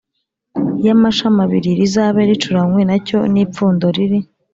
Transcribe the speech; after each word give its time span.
Y 0.85 0.87
Amashami 0.95 1.39
Abiri 1.45 1.69
Rizabe 1.79 2.19
Ricuranywe 2.29 2.81
Na 2.89 2.97
Cyo 3.05 3.19
N 3.33 3.35
Ipfundo 3.43 3.85
Riri 3.95 4.19